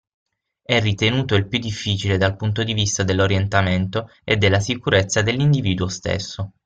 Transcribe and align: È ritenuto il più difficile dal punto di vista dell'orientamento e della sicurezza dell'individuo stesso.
È 0.63 0.79
ritenuto 0.79 1.35
il 1.35 1.47
più 1.47 1.59
difficile 1.59 2.17
dal 2.17 2.35
punto 2.35 2.63
di 2.63 2.73
vista 2.73 3.03
dell'orientamento 3.03 4.09
e 4.23 4.35
della 4.35 4.59
sicurezza 4.59 5.21
dell'individuo 5.21 5.89
stesso. 5.89 6.53